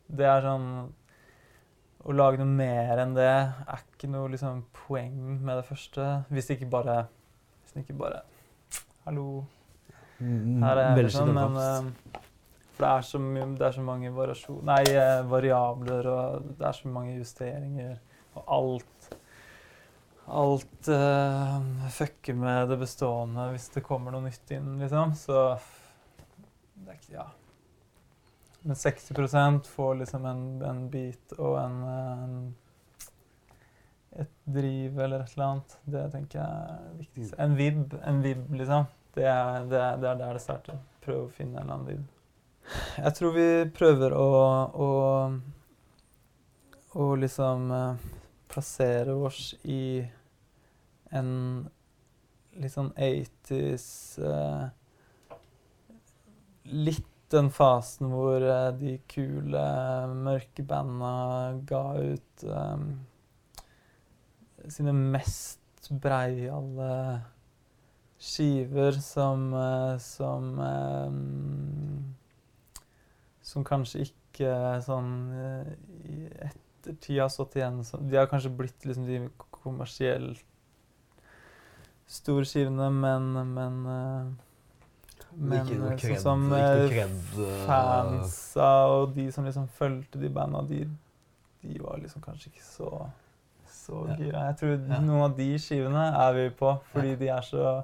Det 0.07 0.27
er 0.29 0.45
sånn 0.45 0.69
Å 2.05 2.13
lage 2.15 2.39
noe 2.39 2.53
mer 2.61 3.01
enn 3.01 3.15
det 3.17 3.27
er 3.27 3.81
ikke 3.81 4.11
noe 4.13 4.29
liksom 4.31 4.63
poeng 4.85 5.17
med 5.41 5.57
det 5.57 5.67
første. 5.67 6.07
Hvis 6.29 6.47
det 6.47 6.59
ikke 6.59 6.71
bare 6.77 6.97
Hvis 7.63 7.75
det 7.75 7.85
ikke 7.85 7.99
bare 8.05 8.23
Hallo. 9.05 9.45
Her 10.19 10.79
er 10.79 10.95
jeg, 10.95 11.05
liksom. 11.09 11.33
Men 11.35 11.57
sjelden 11.59 11.89
eh, 11.91 12.21
For 12.75 12.85
det 12.85 12.91
er 12.91 13.03
så, 13.09 13.19
det 13.59 13.65
er 13.67 13.75
så 13.75 13.83
mange 13.85 14.11
variasjon, 14.15 14.61
nei, 14.67 14.81
eh, 14.91 15.19
variabler, 15.29 16.07
og 16.11 16.47
det 16.59 16.65
er 16.67 16.75
så 16.75 16.89
mange 16.91 17.13
justeringer. 17.19 17.99
Og 18.35 18.49
alt 18.57 18.94
Alt 20.25 20.87
uh, 20.89 21.89
fucker 21.93 22.33
med 22.33 22.69
det 22.69 22.79
bestående 22.81 23.49
hvis 23.53 23.69
det 23.75 23.85
kommer 23.85 24.15
noe 24.15 24.25
nytt 24.25 24.51
inn, 24.55 24.75
liksom. 24.81 25.13
Så 25.17 25.47
det 26.73 26.93
er 26.93 27.01
ikke 27.01 27.17
Ja. 27.19 27.27
Men 28.65 28.79
60% 28.81 29.67
får 29.69 29.91
liksom 29.99 30.23
en, 30.25 30.45
en 30.65 30.79
bit 30.89 31.35
og 31.37 31.59
en, 31.61 31.75
en 31.85 32.37
et 34.15 34.31
driv 34.43 34.99
eller 34.99 35.19
et 35.19 35.33
eller 35.35 35.45
annet. 35.45 35.77
Det 35.83 36.03
tenker 36.13 36.39
jeg 36.39 36.49
er 36.49 36.97
viktigst. 36.99 37.35
En 37.45 37.55
vib, 37.59 37.95
en 38.01 38.21
vib, 38.23 38.43
liksom. 38.55 38.87
Det 39.15 39.27
er, 39.27 39.65
det, 39.69 39.79
er, 39.79 39.97
det 40.01 40.09
er 40.09 40.19
der 40.19 40.37
det 40.37 40.43
starter. 40.43 40.79
Prøve 41.03 41.27
å 41.27 41.33
finne 41.35 41.59
en 41.59 41.63
eller 41.63 41.73
annen 41.75 41.89
vib. 41.91 42.03
Jeg 42.97 43.15
tror 43.19 43.35
vi 43.35 43.47
prøver 43.75 44.15
å, 44.17 44.29
å, 44.85 44.89
å 46.97 47.09
liksom 47.21 47.71
eh, 47.75 48.07
plassere 48.49 49.13
oss 49.13 49.51
i 49.61 50.01
en 51.15 51.31
litt 52.55 52.73
sånn 52.75 52.93
80s 52.95 53.85
uh, 54.23 54.65
Litt 56.65 57.11
den 57.33 57.51
fasen 57.53 58.09
hvor 58.13 58.41
uh, 58.41 58.71
de 58.77 58.95
kule, 59.11 59.65
mørke 60.25 60.63
banda 60.65 61.13
ga 61.67 61.83
ut 61.99 62.45
um, 62.47 62.87
sine 64.71 64.93
mest 64.95 65.89
breiale 66.01 66.91
skiver 68.21 68.97
som 69.03 69.49
uh, 69.53 69.97
som 70.01 70.55
um, 70.57 72.15
som 73.45 73.65
kanskje 73.65 74.07
ikke 74.07 74.49
sånn 74.85 75.11
eh, 75.37 75.67
i 76.09 76.15
ettertid 76.47 77.21
har 77.21 77.29
stått 77.31 77.59
igjen 77.59 77.83
som 77.87 78.07
De 78.09 78.17
har 78.17 78.29
kanskje 78.29 78.51
blitt 78.57 78.87
liksom 78.87 79.05
de 79.07 79.19
kommersielt 79.53 80.43
store 82.07 82.45
skivene, 82.45 82.89
men 82.91 83.33
men 83.53 83.85
eh, 83.85 84.25
men 85.35 85.67
eh, 85.67 85.95
kred, 85.99 86.19
sånn 86.21 86.23
som 86.47 86.49
kred, 86.53 86.89
eh, 87.43 87.65
fansa 87.67 88.69
og 88.93 89.15
de 89.15 89.25
som 89.35 89.45
liksom 89.47 89.67
fulgte 89.75 90.19
de 90.21 90.29
banda, 90.29 90.61
de, 90.69 90.85
de 91.63 91.79
var 91.83 91.97
liksom 91.99 92.21
kanskje 92.23 92.47
ikke 92.53 92.63
så 92.63 93.09
så 93.85 94.05
Ja. 94.09 94.15
gira. 94.17 94.39
Jeg 94.49 94.55
tror 94.57 94.71
Ja. 94.89 94.99
noen 95.01 95.21
av 95.31 95.37
de 95.37 95.57
skivene 95.59 96.05
er 96.15 96.33
vi 96.33 96.49
på, 96.49 96.79
fordi 96.93 97.15
de 97.19 97.27
er 97.29 97.41
så 97.41 97.83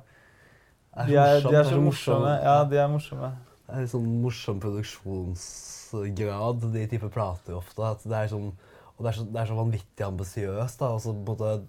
de 1.06 1.16
er, 1.16 1.42
de 1.42 1.56
er 1.56 1.64
så 1.64 1.82
morsomme. 1.82 2.40
Ja, 2.44 2.64
de 2.64 2.78
er 2.78 2.88
morsomme. 2.88 3.32
Det 3.68 3.76
er 3.76 3.80
litt 3.82 3.92
sånn 3.92 4.22
morsom 4.22 4.60
produksjonsgrad, 4.60 6.72
de 6.74 6.88
typer 6.88 7.10
plater 7.14 7.54
ofte. 7.56 7.82
At 7.86 8.04
det 8.04 8.14
er 8.18 8.28
sånn, 8.32 8.50
og 8.98 9.06
det 9.06 9.10
er 9.14 9.18
så, 9.20 9.26
det 9.32 9.42
er 9.42 9.46
så 9.52 9.56
vanvittig 9.60 10.06
ambisiøst. 10.08 10.82
og 10.82 11.02
så 11.02 11.14
på 11.14 11.20
en 11.20 11.26
måte 11.26 11.62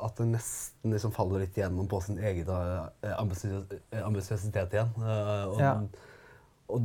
At 0.00 0.16
det 0.20 0.28
nesten 0.30 0.94
liksom 0.94 1.12
faller 1.12 1.42
litt 1.44 1.56
igjennom 1.58 1.88
på 1.90 2.00
sin 2.04 2.18
egen 2.18 2.48
eh, 2.48 2.86
eh, 3.04 4.04
ambisiøsitet 4.06 4.76
igjen. 4.76 4.94
Eh, 4.96 5.44
og, 5.50 5.60
Ja. 5.60 5.74
og 6.70 6.80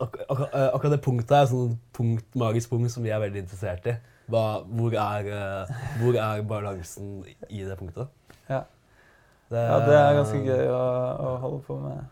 ak 0.00 0.16
ak 0.30 0.40
eh, 0.46 0.68
akkurat 0.74 0.94
det 0.96 1.02
punktet 1.04 1.34
er 1.36 1.42
et 1.42 1.50
sånt 1.52 1.78
punkt, 1.92 2.28
magisk 2.38 2.70
punkt 2.70 2.90
som 2.94 3.02
vi 3.04 3.10
er 3.10 3.20
veldig 3.22 3.42
interessert 3.44 3.86
i. 3.90 3.96
Hva, 4.30 4.62
hvor, 4.64 4.94
er, 4.94 5.26
eh, 5.26 5.72
hvor 6.00 6.16
er 6.16 6.42
balansen 6.46 7.24
i 7.50 7.64
det 7.66 7.76
punktet? 7.80 8.08
Ja. 8.48 8.62
Ja, 9.52 9.78
det 9.84 9.92
er 9.98 10.14
ganske 10.16 10.38
gøy 10.46 10.68
å, 10.72 10.82
å 11.20 11.32
holde 11.42 11.58
på 11.66 11.76
med. 11.82 12.04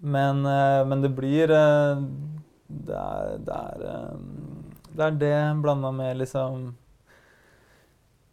Men, 0.00 0.42
eh, 0.48 0.82
men 0.88 1.00
det 1.04 1.10
blir 1.16 1.50
eh, 1.52 2.02
Det 2.68 2.96
er 2.96 3.38
det, 3.44 3.56
er, 3.56 3.82
eh, 3.88 4.92
det, 4.92 5.06
er 5.06 5.16
det 5.20 5.32
blanda 5.62 5.90
med 5.92 6.20
liksom 6.20 6.70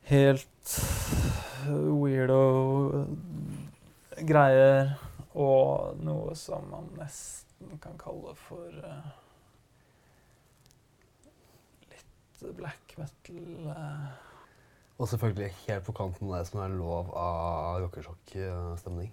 helt 0.08 0.76
weirdo 1.68 2.42
greier 4.28 4.94
og 5.38 6.00
noe 6.02 6.36
som 6.40 6.66
man 6.72 6.88
nesten 6.98 7.78
kan 7.84 7.98
kalle 8.02 8.34
for 8.40 8.74
uh, 8.82 9.10
litt 11.92 12.46
black 12.58 12.96
metal. 12.98 13.52
Uh. 13.68 14.08
Og 14.98 15.10
selvfølgelig 15.12 15.52
helt 15.68 15.86
på 15.86 15.96
kanten 16.00 16.32
av 16.32 16.40
det 16.40 16.50
som 16.50 16.64
er 16.64 16.74
lov 16.74 17.12
av 17.14 17.84
rockesjokk-stemning. 17.84 19.12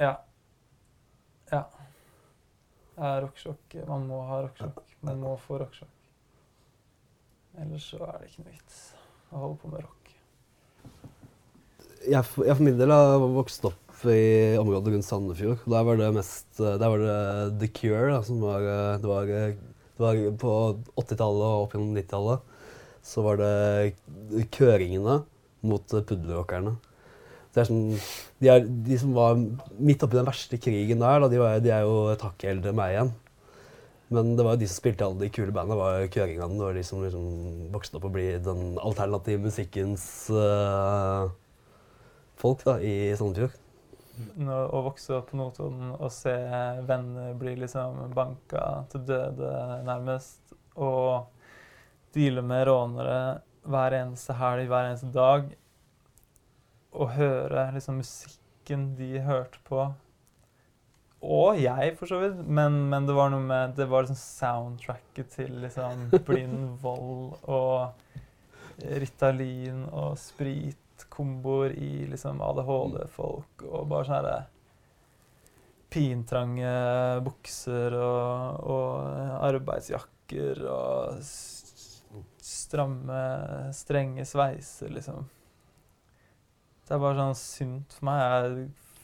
Ja. 0.00 0.16
Ja. 1.52 1.62
er 2.96 3.20
rockesjokk. 3.22 3.78
Man 3.86 4.08
må 4.10 4.24
ha 4.26 4.40
rockesjokk. 4.48 4.82
Man 5.06 5.22
må 5.22 5.36
få 5.38 5.60
rockesjokk. 5.62 5.92
Ellers 7.62 7.86
så 7.92 8.02
er 8.08 8.18
det 8.18 8.32
ikke 8.32 8.42
noe 8.42 8.56
vits 8.56 8.80
å 9.30 9.44
holde 9.44 9.60
på 9.62 9.70
med 9.70 9.86
rock. 9.86 9.95
Jeg, 12.06 12.22
jeg 12.22 12.56
for 12.56 12.64
min 12.64 12.78
del 12.78 12.92
har 12.94 13.22
vokst 13.34 13.64
opp 13.66 14.04
i 14.06 14.54
området 14.60 14.92
rundt 14.92 15.06
Sandefjord. 15.06 15.62
Der 15.66 15.86
var 15.88 15.98
det 15.98 16.10
mest 16.14 16.60
Der 16.60 16.82
var 16.82 17.00
det 17.02 17.16
The 17.62 17.70
Cure 17.74 18.10
da, 18.12 18.20
som 18.26 18.42
var 18.44 18.66
Det 19.00 19.10
var, 19.10 19.26
det 19.26 20.04
var 20.04 20.20
på 20.42 20.52
80-tallet 21.00 21.46
og 21.46 21.64
opp 21.64 21.74
gjennom 21.74 21.96
90-tallet. 21.96 22.52
Så 23.06 23.22
var 23.24 23.40
det 23.40 24.46
køringene 24.54 25.22
mot 25.66 25.86
puddelrockerne. 25.86 26.76
Det 27.54 27.62
er 27.62 27.68
sånn, 27.70 27.84
de, 28.42 28.48
er, 28.52 28.66
de 28.66 28.98
som 29.00 29.14
var 29.16 29.38
midt 29.38 30.02
oppi 30.04 30.18
den 30.18 30.26
verste 30.28 30.58
krigen 30.60 31.00
der, 31.00 31.22
da, 31.22 31.30
de, 31.32 31.38
var, 31.40 31.62
de 31.64 31.70
er 31.72 31.86
jo 31.86 32.10
et 32.12 32.24
hakk 32.26 32.44
eldre 32.50 32.72
enn 32.72 32.76
meg 32.76 32.92
igjen. 32.92 33.12
Men 34.12 34.34
det 34.38 34.44
var 34.44 34.54
jo 34.54 34.60
de 34.60 34.68
som 34.68 34.78
spilte 34.82 35.06
alle 35.06 35.24
de 35.24 35.30
kule 35.32 35.54
bandene, 35.54 35.78
var 35.80 36.10
køringene. 36.12 36.58
Det 36.58 36.66
var 36.66 36.76
de 36.76 36.84
som 36.86 37.00
liksom 37.02 37.24
vokste 37.72 37.98
opp 37.98 38.04
og 38.10 38.12
ble 38.14 38.26
den 38.44 38.76
alternative 38.76 39.40
musikkens 39.48 40.04
eh, 40.30 41.32
folk 42.40 42.64
da, 42.66 42.78
i 42.80 43.14
Sandefjord. 43.16 43.62
Å 44.48 44.80
vokse 44.86 45.12
opp 45.18 45.30
på 45.30 45.36
Notodden 45.36 45.92
og 45.92 46.08
se 46.14 46.32
venner 46.88 47.34
bli 47.36 47.52
liksom 47.60 48.14
banka 48.16 48.62
til 48.92 49.04
døde 49.10 49.50
nærmest, 49.84 50.54
og 50.76 51.28
deale 52.16 52.44
med 52.44 52.64
rånere 52.68 53.18
hver 53.66 53.98
eneste 53.98 54.36
helg, 54.38 54.70
hver 54.70 54.88
eneste 54.88 55.10
dag, 55.12 55.50
og 56.96 57.12
høre 57.12 57.68
liksom 57.74 58.00
musikken 58.00 58.90
de 58.96 59.20
hørte 59.20 59.60
på 59.68 59.82
Og 61.26 61.58
jeg, 61.60 61.92
for 61.98 62.08
så 62.08 62.20
vidt. 62.22 62.38
Men, 62.46 62.78
men 62.88 63.08
det 63.08 63.16
var 63.16 63.30
noe 63.32 63.42
med 63.42 63.74
Det 63.76 63.86
var 63.90 64.04
liksom 64.04 64.16
soundtracket 64.20 65.28
til 65.32 65.52
liksom 65.64 66.06
blind 66.28 66.76
vold 66.80 67.36
og 67.42 67.92
Ritalin 68.76 69.86
og 69.90 70.16
spritkomboer 70.96 71.72
i 71.76 72.06
liksom 72.08 72.40
ADHD-folk 72.40 73.64
og 73.68 73.88
bare 73.90 74.06
sånne 74.06 74.20
herre 74.20 74.46
pintrange 75.92 76.70
bukser 77.24 77.94
og, 77.94 78.64
og 78.66 79.44
arbeidsjakker 79.46 80.64
og 80.66 81.20
stramme, 82.42 83.20
strenge 83.76 84.24
sveiser, 84.26 84.90
liksom. 84.90 85.28
Det 86.86 86.94
er 86.94 87.02
bare 87.02 87.18
sånn 87.18 87.38
synd 87.38 87.94
for 87.94 88.08
meg. 88.08 88.20
Jeg 88.20 88.50
er 88.50 88.58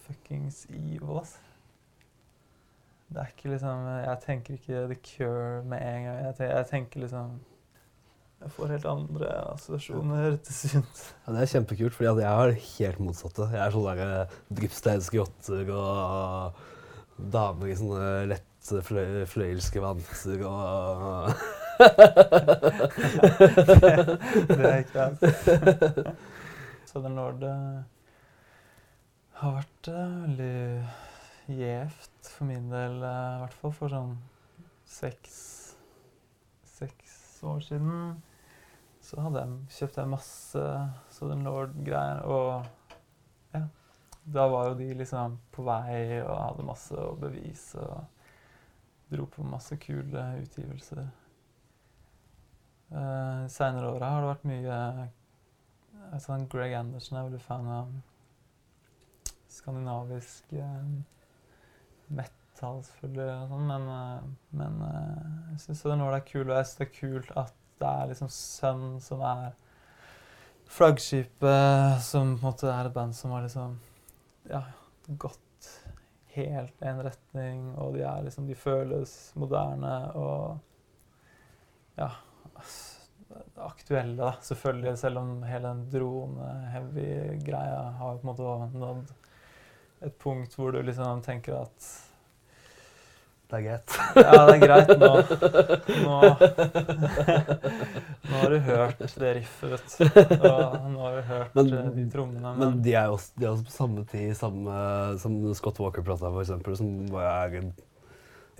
fuckings 0.07 0.65
evil, 0.71 1.17
ass. 1.21 1.39
Det 3.13 3.21
er 3.21 3.33
ikke 3.35 3.51
liksom 3.53 3.89
Jeg 3.93 4.21
tenker 4.23 4.55
ikke 4.57 4.85
The 4.89 4.99
Cure 5.05 5.63
med 5.69 5.83
en 5.83 6.07
gang. 6.07 6.21
Jeg 6.25 6.37
tenker, 6.39 6.55
jeg 6.57 6.69
tenker 6.71 7.05
liksom 7.05 7.41
Jeg 8.43 8.53
får 8.57 8.75
helt 8.75 8.87
andre 8.91 9.33
assosiasjoner 9.53 10.37
til 10.47 10.59
synt. 10.59 11.03
Ja, 11.23 11.35
det 11.35 11.43
er 11.43 11.53
kjempekult, 11.55 11.95
fordi 11.97 12.25
jeg 12.25 12.37
har 12.41 12.51
det 12.51 12.63
helt 12.67 13.03
motsatte. 13.03 13.49
Jeg 13.55 13.63
er 13.63 13.75
sånn 13.75 13.89
derre 13.89 14.23
drypsteinske 14.61 15.19
grotter 15.19 15.75
og 15.77 16.63
damer 17.33 17.71
i 17.71 17.77
sånne 17.79 18.09
lett 18.33 18.49
fløy, 18.87 19.25
fløyelske 19.31 19.83
vanter 19.83 20.45
og 20.47 21.33
det 24.49 24.69
er 24.69 24.83
ikke 24.83 24.93
sant. 24.93 25.21
Southern 26.91 27.17
Lord 27.17 27.43
eh, 27.49 27.79
har 29.41 29.55
vært 29.57 29.91
eh, 29.91 30.17
veldig 30.27 31.57
gjevt 31.59 32.31
for 32.35 32.51
min 32.51 32.69
del, 32.71 32.99
eh, 33.03 33.31
i 33.37 33.41
hvert 33.43 33.57
fall 33.63 33.75
for 33.77 33.93
sånn 33.93 34.13
seks, 34.87 35.39
seks 36.77 37.17
år 37.49 37.65
siden. 37.65 38.23
Så 39.13 39.21
hadde 39.21 39.43
jeg, 39.43 39.57
kjøpte 39.77 40.01
jeg 40.01 40.09
masse 40.09 40.61
Southern 41.13 41.43
Lord-greier, 41.45 42.23
og 42.25 42.63
ja, 43.53 43.67
da 44.25 44.47
var 44.49 44.71
jo 44.71 44.79
de 44.79 44.87
liksom 44.97 45.35
på 45.53 45.67
vei 45.67 46.23
og 46.23 46.33
hadde 46.33 46.65
masse 46.65 46.97
å 46.97 47.11
bevise 47.21 47.85
og 47.85 49.13
dro 49.13 49.27
på 49.29 49.45
masse 49.45 49.77
kule 49.85 50.25
utgivelser. 50.41 51.05
Uh, 52.89 53.45
Seinere 53.53 53.93
åra 53.93 54.15
har 54.15 54.25
det 54.25 54.33
vært 54.33 54.49
mye 54.49 54.81
eh, 54.97 56.19
sånn 56.21 56.49
Greg 56.53 56.73
Anderson 56.81 57.21
er 57.21 57.29
veldig 57.29 57.45
fan 57.45 57.69
av 57.69 57.95
skandinavisk 59.53 60.57
uh, 60.57 60.93
metal, 62.09 62.81
selvfølgelig, 62.89 63.33
og 63.43 63.53
sånn, 63.53 63.73
men, 63.75 63.89
uh, 63.93 64.53
men 64.57 64.85
uh, 64.89 65.51
jeg 65.53 65.67
syns 65.67 65.85
det 65.85 65.99
er 66.01 66.31
kul, 66.33 66.47
og 66.47 66.57
jeg 66.57 66.71
synes 66.71 66.79
det 66.81 66.89
er 66.89 66.95
kult 66.97 67.41
at 67.45 67.59
det 67.83 67.91
er 67.91 68.11
liksom 68.13 68.31
Sun 68.33 68.87
som 69.05 69.23
er 69.27 69.53
flaggskipet, 70.73 72.01
som 72.07 72.37
på 72.39 72.47
en 72.47 72.49
måte 72.49 72.71
er 72.73 72.89
et 72.89 72.95
band 72.95 73.17
som 73.17 73.35
har 73.35 73.45
liksom 73.45 73.77
ja, 74.49 74.63
gått 75.21 75.39
helt 76.33 76.81
en 76.81 77.03
retning, 77.05 77.67
og 77.77 77.99
de 77.99 78.07
er 78.09 78.25
liksom 78.25 78.49
De 78.49 78.57
føles 78.57 79.15
moderne 79.37 79.97
og 80.17 80.59
ja 82.01 82.09
aktuelle, 83.63 84.17
da, 84.17 84.33
selvfølgelig. 84.41 84.99
Selv 84.99 85.19
om 85.19 85.43
hele 85.47 85.69
den 85.69 85.85
drone-heavy-greia 85.93 87.83
har 87.99 88.17
på 88.17 88.27
en 88.27 88.31
måte 88.31 88.79
nådd 88.79 89.13
et 90.03 90.17
punkt 90.19 90.57
hvor 90.59 90.75
du 90.75 90.81
liksom 90.83 91.23
tenker 91.23 91.61
at 91.61 91.87
Det 93.53 93.59
er 93.59 93.65
greit. 93.67 93.95
Ja, 94.17 94.47
det 94.49 94.53
er 94.55 94.63
greit 94.63 94.91
nå. 94.97 95.09
Nå, 96.03 96.21
nå 98.25 98.39
har 98.41 98.51
du 98.55 98.59
hørt 98.65 99.03
det 99.21 99.33
riffet, 99.37 99.75
vet 99.75 99.97
du. 99.99 100.05
Og 100.49 100.87
nå 100.95 101.03
har 101.03 101.17
du 101.19 101.23
hørt 101.29 101.55
Men- 101.59 101.73
eh, 101.77 101.91
de 101.99 102.05
trommene. 102.15 102.53
Men 102.57 102.79
de 102.85 102.95
er 102.97 103.11
jo 103.11 103.19
de 103.37 103.45
er 103.45 103.51
også 103.53 103.67
på 103.69 103.75
samme 103.75 104.05
tid 104.09 104.33
samme, 104.39 104.77
som 105.21 105.37
Scott 105.59 105.81
Walker-plata, 105.85 106.31
eksempel, 106.41 106.77
som 106.81 106.89
er 107.21 107.59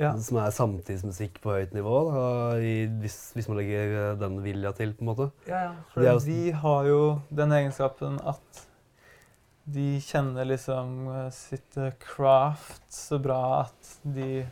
ja, 0.01 0.13
Som 0.21 0.39
er 0.43 0.51
samtidsmusikk 0.53 1.41
på 1.45 1.55
høyt 1.57 1.73
nivå, 1.77 1.97
da, 2.11 2.27
i, 2.61 2.75
hvis, 3.01 3.17
hvis 3.37 3.49
man 3.49 3.61
legger 3.61 3.97
eh, 4.11 4.19
den 4.21 4.39
vilja 4.45 4.73
til, 4.77 4.93
på 4.97 5.05
en 5.07 5.11
måte. 5.15 5.31
Ja, 5.49 5.63
ja. 5.71 5.73
For 5.95 6.05
De 6.05 6.19
de 6.29 6.53
har 6.53 6.85
jo 6.89 7.01
den 7.33 7.53
egenskapen 7.53 8.21
at 8.29 8.63
de 9.73 10.01
kjenner 10.03 10.49
liksom 10.49 11.07
eh, 11.13 11.29
sitt 11.31 11.77
craft 12.03 12.83
så 12.93 13.21
bra 13.23 13.61
at 13.63 13.93
de, 14.03 14.43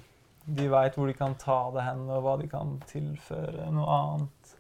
de 0.47 0.69
veit 0.73 0.95
hvor 0.97 1.07
de 1.07 1.15
kan 1.15 1.35
ta 1.39 1.71
det 1.75 1.85
hen, 1.85 2.07
og 2.11 2.23
hva 2.25 2.37
de 2.41 2.49
kan 2.51 2.79
tilføre 2.91 3.71
noe 3.75 3.97
annet. 3.97 4.57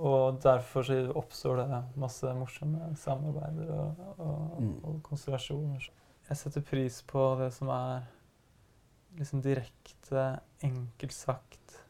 Og 0.00 0.38
derfor 0.42 0.82
så 0.86 0.98
oppstår 1.18 1.56
det 1.60 1.80
masse 2.00 2.30
morsomme 2.34 2.92
samarbeider 2.96 3.72
og, 3.74 4.04
og, 4.18 4.60
Mm. 4.60 4.84
og 4.84 5.02
konstellasjoner. 5.02 5.90
Jeg 6.28 6.36
setter 6.36 6.60
pris 6.60 7.02
på 7.02 7.36
det 7.40 7.52
som 7.52 7.68
er 7.68 8.02
liksom 9.18 9.42
direkte, 9.42 10.40
enkelt 10.62 11.12
sagt, 11.12 11.84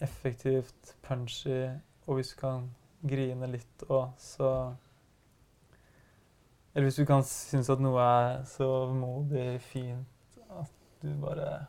effektivt, 0.00 0.96
punchy, 1.02 1.68
og 2.06 2.14
hvis 2.14 2.34
du 2.34 2.40
kan 2.40 2.70
grine 3.06 3.46
litt 3.46 3.84
òg, 3.88 4.10
så 4.18 4.74
Eller 6.74 6.86
hvis 6.86 6.96
du 6.96 7.04
kan 7.04 7.22
synes 7.24 7.70
at 7.70 7.80
noe 7.80 7.98
er 8.00 8.44
så 8.44 8.86
modig 8.94 9.60
fint 9.60 10.06
du 11.02 11.08
bare 11.22 11.66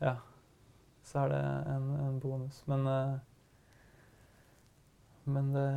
Ja. 0.00 0.16
Så 1.02 1.18
er 1.18 1.28
det 1.32 1.40
en, 1.74 1.88
en 2.06 2.20
bonus. 2.20 2.62
Men 2.66 2.86
eh, 2.86 3.18
Men 5.24 5.52
det 5.54 5.68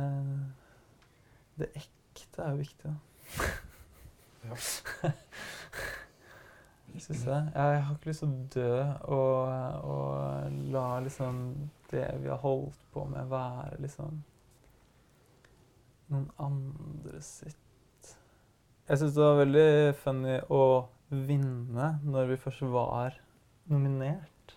Det 1.58 1.68
ekte 1.76 2.42
er 2.42 2.50
jo 2.50 2.56
viktig, 2.56 2.90
da. 2.90 2.94
Syns 6.98 7.24
jeg. 7.26 7.50
Jeg 7.54 7.82
har 7.84 7.94
ikke 7.94 8.10
lyst 8.10 8.20
til 8.20 8.28
å 8.28 8.48
dø 8.54 8.72
og, 9.16 9.48
og 9.88 10.58
la 10.74 10.86
liksom 11.04 11.38
det 11.92 12.08
vi 12.22 12.28
har 12.28 12.40
holdt 12.42 12.84
på 12.92 13.04
med, 13.08 13.28
være 13.30 13.80
liksom 13.80 14.22
noen 16.12 16.28
andre 16.40 17.20
sitt. 17.24 17.56
Jeg 18.88 18.98
syns 19.00 19.14
det 19.16 19.24
var 19.24 19.40
veldig 19.40 19.94
funny 20.02 20.36
å 20.52 20.62
vinne 21.12 21.92
når 22.02 22.32
vi 22.32 22.40
først 22.40 22.64
var 22.72 23.16
nominert. 23.70 24.56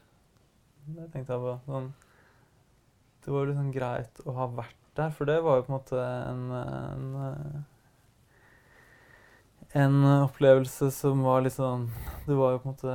Det 0.85 1.09
tenkte 1.13 1.35
jeg 1.35 1.43
på. 1.43 1.53
Sånn, 1.67 1.91
det 3.25 3.33
var 3.33 3.47
liksom 3.49 3.71
greit 3.75 4.25
å 4.25 4.35
ha 4.39 4.49
vært 4.61 4.81
der, 4.95 5.11
for 5.11 5.27
det 5.27 5.41
var 5.43 5.59
jo 5.59 5.65
på 5.67 5.73
en 5.73 5.77
måte 5.79 6.03
en, 6.05 6.43
en 6.55 7.65
en 9.75 10.05
opplevelse 10.05 10.87
som 10.91 11.19
var 11.25 11.41
litt 11.43 11.57
sånn 11.57 11.89
Det 12.23 12.35
var 12.37 12.53
jo 12.53 12.59
på 12.63 12.69
en 12.69 12.73
måte 12.73 12.93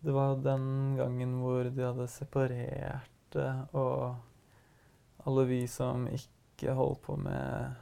Det 0.00 0.14
var 0.16 0.30
jo 0.30 0.38
den 0.46 0.64
gangen 0.96 1.34
hvor 1.42 1.68
de 1.68 1.84
hadde 1.84 2.06
separert 2.08 3.10
det, 3.32 3.50
og 3.76 4.16
alle 5.28 5.44
vi 5.48 5.60
som 5.70 6.08
ikke 6.08 6.74
holdt 6.76 7.02
på 7.04 7.16
med 7.20 7.76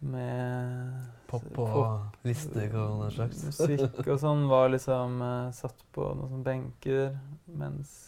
med 0.00 1.20
Pop 1.30 1.58
og 1.62 2.26
lister 2.26 2.72
og 2.74 3.04
den 3.04 3.12
slags. 3.14 3.42
musikk 3.60 4.06
og 4.08 4.16
sånn, 4.18 4.46
var 4.50 4.72
liksom 4.72 5.20
uh, 5.22 5.50
satt 5.54 5.84
på 5.94 6.08
noen 6.16 6.32
sånne 6.32 6.46
benker, 6.46 7.12
mens 7.60 7.98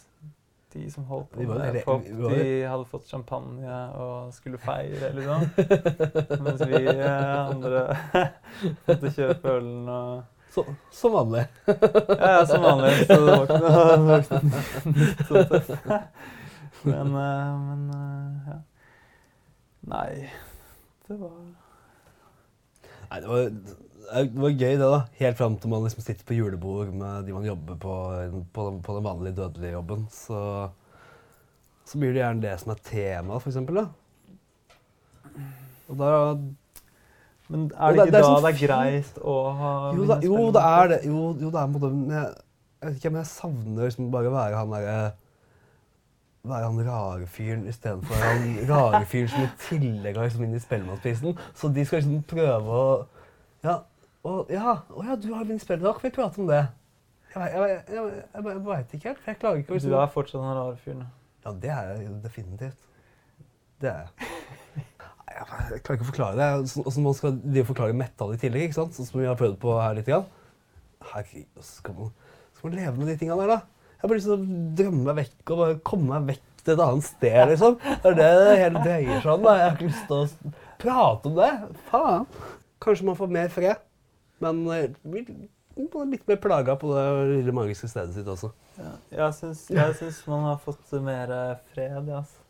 de 0.73 0.87
som 0.91 1.05
holdt 1.05 1.29
på 1.35 1.45
med 1.45 1.83
pop, 1.85 2.03
de 2.03 2.65
hadde 2.65 2.87
fått 2.89 3.11
champagne 3.13 3.79
og 4.01 4.33
skulle 4.33 4.57
feire, 4.59 5.13
liksom. 5.19 5.45
Mens 6.47 6.65
vi 6.65 6.81
uh, 6.89 7.53
andre 7.53 7.83
måtte 8.89 9.13
kjøpe 9.13 9.57
ølen 9.59 9.91
og 9.93 10.23
Så, 10.53 10.65
som 10.93 11.15
vanlig. 11.15 11.47
Ja, 11.69 12.33
ja, 12.39 12.41
som 12.49 12.65
vanlig. 12.65 12.93
Så 13.07 13.17
det 13.17 13.25
var 13.25 13.43
ikke 13.47 13.61
noe, 13.65 13.97
nytt. 14.13 15.23
Men, 16.83 17.15
uh, 17.17 17.53
men 17.71 17.87
ja. 18.49 18.59
Nei, 19.93 20.13
det 21.09 21.17
var 21.21 21.62
Nei, 23.13 23.19
det 23.21 23.29
var, 23.29 23.51
det 23.53 24.41
var 24.41 24.53
gøy, 24.57 24.71
det, 24.81 24.87
da. 24.89 25.01
Helt 25.19 25.37
fram 25.37 25.57
til 25.61 25.69
man 25.73 25.83
liksom 25.85 26.01
sitter 26.05 26.25
på 26.29 26.37
julebord 26.39 26.93
med 26.97 27.27
de 27.29 27.35
man 27.37 27.45
jobber 27.45 27.77
på, 27.83 27.97
på, 28.57 28.65
den, 28.71 28.79
på 28.87 28.95
den 28.97 29.05
vanlige 29.05 29.37
dødelige 29.37 29.75
jobben. 29.77 30.07
Så, 30.13 30.39
så 31.89 32.01
blir 32.01 32.15
det 32.17 32.23
gjerne 32.23 32.45
det 32.47 32.55
som 32.63 32.73
er 32.73 32.81
tema, 32.89 33.37
for 33.43 33.53
eksempel. 33.53 33.83
Da. 33.83 33.87
Og 35.93 35.99
da 36.01 36.11
Men 37.53 37.67
er 37.77 37.93
det 37.93 37.99
det- 37.99 38.07
ikke 38.07 38.13
det 38.13 38.15
er 38.15 38.23
da 38.23 38.29
sånn 38.31 38.45
det 38.47 38.53
er 38.55 38.61
greit 38.67 39.19
å 39.21 39.37
ha 39.61 39.73
Jo, 39.93 40.05
da, 40.09 40.17
jo 40.25 40.37
det 40.57 40.63
er 40.73 40.89
det. 40.95 41.01
Jo, 41.05 41.25
jo, 41.37 41.51
det 41.53 41.59
er 41.61 41.67
på 41.67 41.69
en 41.69 41.75
måte 41.77 41.91
men 41.93 42.15
jeg, 42.17 42.31
jeg 42.81 42.89
vet 42.89 42.97
ikke, 43.03 43.11
men 43.13 43.21
jeg 43.23 43.31
savner 43.35 43.85
liksom 43.91 44.11
bare 44.15 44.31
å 44.31 44.37
være 44.39 44.57
han 44.63 44.73
derre 44.73 44.97
være 46.43 46.67
han 46.67 46.91
rare 46.91 47.27
fyren 47.31 47.67
istedenfor 47.71 48.19
han 48.19 48.47
rare 48.71 49.05
fyren 49.07 49.31
som 49.31 49.45
i 49.45 49.51
tillegg 49.63 50.19
har 50.19 50.27
liksom 50.27 50.45
inn 50.47 50.57
i 50.59 50.63
Spellemannsprisen. 50.63 51.39
Så 51.55 51.71
de 51.71 51.85
skal 51.87 52.03
liksom 52.03 52.23
prøve 52.29 52.79
å 52.79 52.87
Ja, 53.63 53.77
og, 54.27 54.51
ja, 54.51 54.77
å 54.91 55.05
ja 55.07 55.17
du 55.19 55.29
har 55.35 55.47
vunnet 55.47 55.67
kan 55.67 56.03
vi 56.03 56.11
prate 56.15 56.41
om 56.43 56.49
det? 56.51 56.65
Jeg, 57.33 57.49
jeg, 57.55 57.61
jeg, 57.63 57.83
jeg, 57.95 58.23
jeg, 58.35 58.63
veit 58.67 58.95
ikke 58.95 59.09
helt. 59.09 59.27
Jeg 59.27 59.39
klarer 59.41 59.61
ikke 59.63 59.71
å 59.71 59.77
Du 59.77 59.79
liksom 59.79 59.95
er 59.99 60.11
fortsatt 60.13 60.43
den 60.43 60.57
rare 60.59 60.77
fyren. 60.83 61.05
Ja, 61.45 61.53
det 61.63 61.71
er 61.75 61.93
jeg 61.95 62.17
definitivt. 62.23 62.89
Det 63.81 63.91
er 63.91 64.03
jeg. 64.03 64.33
Jeg 65.33 65.81
klarer 65.81 65.97
ikke 65.97 66.05
å 66.05 66.11
forklare 66.11 66.37
det. 66.39 66.71
Så 66.71 67.03
man 67.03 67.17
skal 67.17 67.39
de 67.41 67.65
forklare 67.67 67.97
metal 67.97 68.35
i 68.35 68.41
tillegg, 68.41 68.67
ikke 68.69 68.81
sant? 68.83 68.99
sånn 68.99 69.09
som 69.09 69.23
vi 69.23 69.31
har 69.31 69.39
prøvd 69.39 69.57
på 69.63 69.79
her 69.79 69.97
litt. 69.97 70.11
Herregud, 71.13 71.63
skal 71.67 71.97
man, 71.97 72.13
skal 72.59 72.69
man 72.69 72.77
leve 72.79 72.93
med 72.99 73.11
de 73.11 73.17
tingene 73.23 73.47
der, 73.47 73.55
da? 73.57 73.82
Jeg 74.03 74.09
har 74.09 74.11
bare 74.11 74.19
lyst 74.19 74.27
til 74.27 74.35
å 74.35 74.63
drømme 74.83 75.03
meg 75.07 75.19
vekk 75.21 75.51
og 75.55 75.61
bare 75.61 75.75
komme 75.87 76.09
meg 76.11 76.33
vekk 76.33 76.65
til 76.67 76.73
et 76.75 76.81
annet 76.83 77.07
sted, 77.07 77.37
liksom. 77.53 77.77
Det 78.03 78.11
er 78.11 78.17
det 78.19 78.31
det 78.41 78.57
hele 78.59 78.83
dreier 78.83 79.21
seg 79.23 79.31
om. 79.37 79.45
da. 79.47 79.53
Jeg 79.61 79.69
har 79.69 79.77
ikke 79.77 79.87
lyst 79.93 80.09
til 80.09 80.17
å 80.19 80.53
prate 80.83 81.31
om 81.31 81.37
det. 81.39 81.51
Faen. 81.93 82.27
Kanskje 82.83 83.07
man 83.07 83.19
får 83.21 83.31
mer 83.39 83.53
fred. 83.55 83.85
Men 84.43 84.65
eh, 84.75 84.89
blir 85.07 85.31
litt 86.11 86.27
mer 86.29 86.41
plaga 86.43 86.75
på 86.83 86.91
det 86.97 87.07
lille 87.31 87.55
magiske 87.55 87.91
stedet 87.93 88.17
sitt 88.19 88.27
også. 88.29 88.51
Ja, 89.15 89.29
jeg 89.31 89.99
syns, 90.01 90.19
man 90.27 90.49
har 90.51 90.59
fått 90.67 90.91
mer 91.07 91.31
eh, 91.39 91.55
fred, 91.75 92.11
altså. 92.11 92.42